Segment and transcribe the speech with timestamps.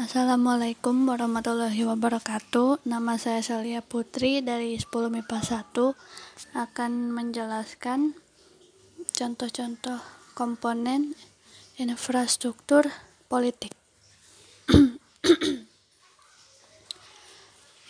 [0.00, 2.88] Assalamualaikum warahmatullahi wabarakatuh.
[2.88, 8.16] Nama saya Celia Putri dari 10 MIPA 1 akan menjelaskan
[9.12, 10.00] contoh-contoh
[10.32, 11.12] komponen
[11.76, 12.88] infrastruktur
[13.28, 13.76] politik.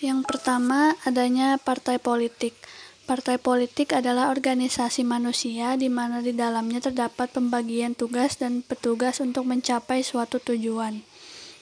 [0.03, 2.59] Yang pertama, adanya partai politik.
[3.07, 9.47] Partai politik adalah organisasi manusia di mana di dalamnya terdapat pembagian tugas dan petugas untuk
[9.47, 11.07] mencapai suatu tujuan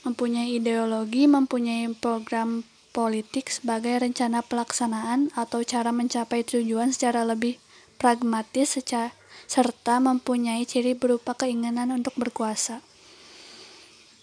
[0.06, 7.62] mempunyai ideologi, mempunyai program politik sebagai rencana pelaksanaan atau cara mencapai tujuan secara lebih
[7.98, 9.14] pragmatis secara,
[9.48, 12.82] serta mempunyai ciri berupa keinginan untuk berkuasa.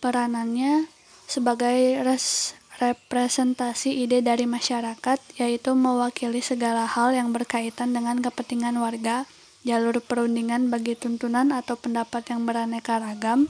[0.04, 0.92] Peranannya
[1.26, 9.26] sebagai res, representasi ide dari masyarakat, yaitu mewakili segala hal yang berkaitan dengan kepentingan warga,
[9.66, 13.50] jalur perundingan bagi tuntunan atau pendapat yang beraneka ragam,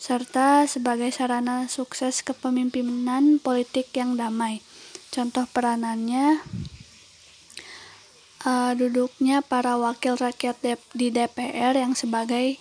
[0.00, 4.64] serta sebagai sarana sukses kepemimpinan politik yang damai.
[5.12, 6.40] Contoh peranannya
[8.48, 10.56] uh, duduknya para wakil rakyat
[10.96, 12.56] di DPR yang sebagai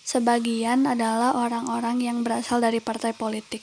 [0.00, 3.60] sebagian adalah orang-orang yang berasal dari partai politik.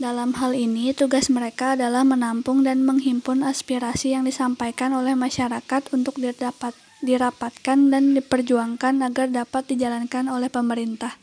[0.00, 6.16] Dalam hal ini, tugas mereka adalah menampung dan menghimpun aspirasi yang disampaikan oleh masyarakat untuk
[6.16, 6.72] didapat,
[7.04, 11.20] dirapatkan dan diperjuangkan agar dapat dijalankan oleh pemerintah.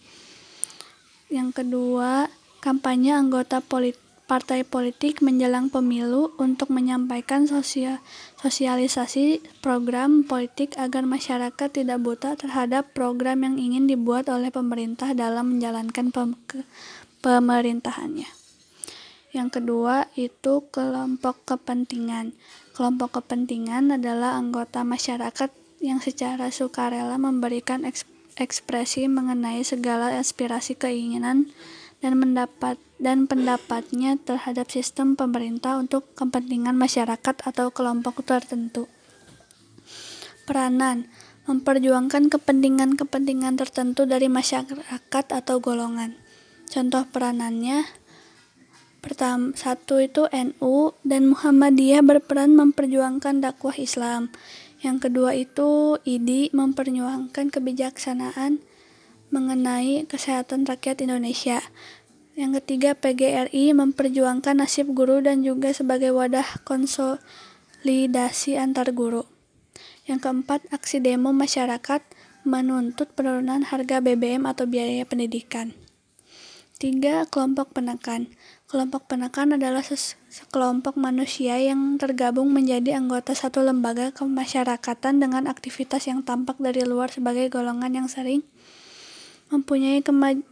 [1.27, 2.31] Yang kedua,
[2.63, 8.03] kampanye anggota politik partai politik menjelang pemilu untuk menyampaikan sosial,
[8.43, 15.55] sosialisasi program politik agar masyarakat tidak buta terhadap program yang ingin dibuat oleh pemerintah dalam
[15.55, 16.67] menjalankan pem ke,
[17.23, 18.27] pemerintahannya.
[19.31, 22.35] Yang kedua itu kelompok kepentingan.
[22.75, 31.49] Kelompok kepentingan adalah anggota masyarakat yang secara sukarela memberikan ekspresi ekspresi mengenai segala aspirasi keinginan
[31.99, 38.85] dan mendapat dan pendapatnya terhadap sistem pemerintah untuk kepentingan masyarakat atau kelompok tertentu.
[40.45, 41.09] Peranan
[41.49, 46.13] memperjuangkan kepentingan-kepentingan tertentu dari masyarakat atau golongan.
[46.67, 47.87] Contoh peranannya
[48.99, 54.27] pertama satu itu NU dan Muhammadiyah berperan memperjuangkan dakwah Islam.
[54.87, 58.63] Yang kedua itu IDI memperjuangkan kebijaksanaan
[59.35, 61.59] mengenai kesehatan rakyat Indonesia.
[62.39, 69.27] Yang ketiga PGRI memperjuangkan nasib guru dan juga sebagai wadah konsolidasi antar guru.
[70.07, 71.99] Yang keempat aksi demo masyarakat
[72.47, 75.75] menuntut penurunan harga BBM atau biaya pendidikan.
[76.79, 78.31] Tiga, kelompok penekan.
[78.67, 79.79] Kelompok penekan adalah
[80.27, 87.07] sekelompok manusia yang tergabung menjadi anggota satu lembaga kemasyarakatan dengan aktivitas yang tampak dari luar
[87.07, 88.43] sebagai golongan yang sering
[89.47, 90.43] mempunyai kema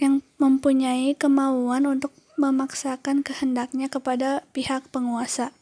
[0.00, 2.08] yang mempunyai kemauan untuk
[2.40, 5.52] memaksakan kehendaknya kepada pihak penguasa.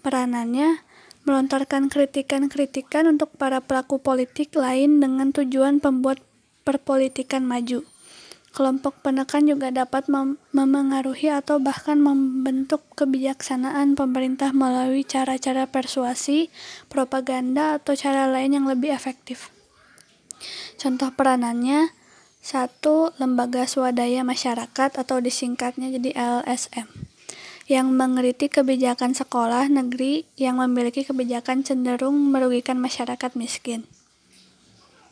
[0.00, 0.80] Peranannya
[1.28, 6.24] melontarkan kritikan-kritikan untuk para pelaku politik lain dengan tujuan pembuat
[6.64, 7.84] perpolitikan maju.
[8.54, 16.54] Kelompok penekan juga dapat mem memengaruhi atau bahkan membentuk kebijaksanaan pemerintah melalui cara-cara persuasi,
[16.86, 19.50] propaganda, atau cara lain yang lebih efektif.
[20.78, 21.90] Contoh peranannya,
[22.44, 26.86] satu lembaga swadaya masyarakat atau disingkatnya jadi LSM
[27.64, 33.88] yang mengkritik kebijakan sekolah negeri yang memiliki kebijakan cenderung merugikan masyarakat miskin.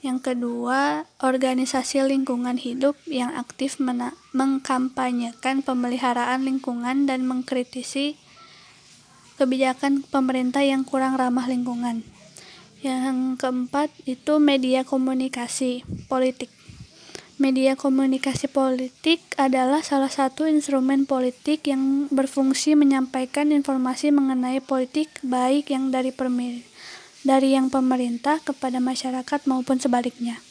[0.02, 3.78] Yang kedua, organisasi lingkungan hidup yang aktif
[4.34, 8.18] mengkampanyekan pemeliharaan lingkungan dan mengkritisi
[9.38, 12.02] kebijakan pemerintah yang kurang ramah lingkungan.
[12.82, 16.50] Yang keempat itu media komunikasi politik.
[17.38, 25.70] Media komunikasi politik adalah salah satu instrumen politik yang berfungsi menyampaikan informasi mengenai politik baik
[25.70, 26.71] yang dari pemerintah
[27.22, 30.42] dari yang pemerintah kepada masyarakat maupun sebaliknya.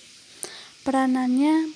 [0.82, 1.72] Peranannya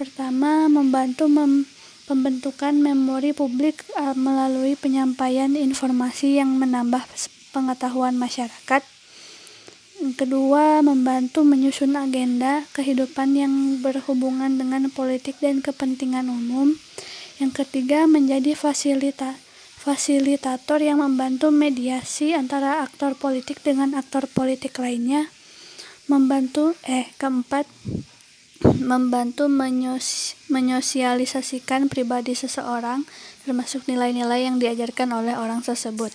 [0.00, 1.68] pertama membantu mem
[2.06, 7.02] pembentukan memori publik uh, melalui penyampaian informasi yang menambah
[7.50, 8.86] pengetahuan masyarakat.
[10.14, 16.78] Kedua, membantu menyusun agenda kehidupan yang berhubungan dengan politik dan kepentingan umum.
[17.42, 19.45] Yang ketiga, menjadi fasilitas
[19.86, 25.30] fasilitator yang membantu mediasi antara aktor politik dengan aktor politik lainnya.
[26.10, 27.70] Membantu eh keempat
[28.82, 33.06] membantu menyos, menyosialisasikan pribadi seseorang
[33.46, 36.10] termasuk nilai-nilai yang diajarkan oleh orang tersebut.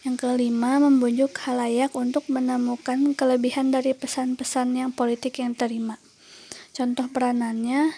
[0.00, 6.00] Yang kelima membujuk halayak untuk menemukan kelebihan dari pesan-pesan yang politik yang terima.
[6.72, 7.92] Contoh peranannya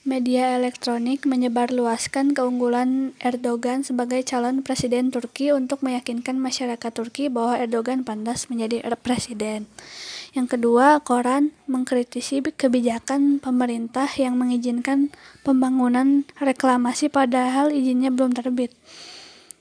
[0.00, 8.00] media elektronik menyebarluaskan keunggulan Erdogan sebagai calon presiden Turki untuk meyakinkan masyarakat Turki bahwa Erdogan
[8.00, 9.68] pantas menjadi presiden.
[10.32, 15.12] Yang kedua, koran mengkritisi kebijakan pemerintah yang mengizinkan
[15.44, 18.72] pembangunan reklamasi padahal izinnya belum terbit.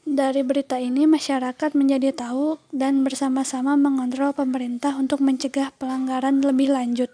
[0.07, 7.11] Dari berita ini, masyarakat menjadi tahu dan bersama-sama mengontrol pemerintah untuk mencegah pelanggaran lebih lanjut.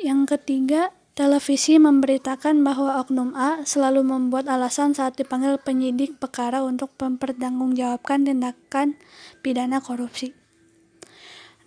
[0.00, 6.96] Yang ketiga, televisi memberitakan bahwa Oknum A selalu membuat alasan saat dipanggil penyidik perkara untuk
[6.96, 8.96] mempertanggungjawabkan tindakan
[9.44, 10.32] pidana korupsi.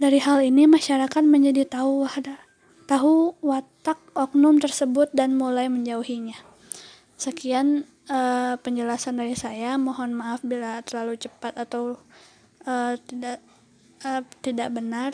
[0.02, 2.10] Dari hal ini, masyarakat menjadi tahu
[2.90, 6.42] tahu watak oknum tersebut dan mulai menjauhinya.
[7.14, 9.78] Sekian uh, penjelasan dari saya.
[9.78, 12.02] Mohon maaf bila terlalu cepat atau
[12.66, 13.38] uh, tidak
[14.02, 15.14] uh, tidak benar.